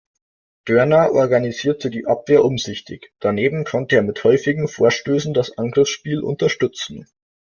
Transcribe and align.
Dörner 0.65 1.11
organisierte 1.11 1.91
die 1.91 2.07
Abwehr 2.07 2.43
umsichtig; 2.43 3.13
daneben 3.19 3.65
konnte 3.65 3.97
er 3.97 4.01
mit 4.01 4.23
häufigen 4.23 4.67
Vorstößen 4.67 5.35
das 5.35 5.59
Angriffsspiel 5.59 6.21
unterstützen. 6.23 7.05